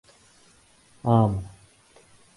[1.05, 1.43] عام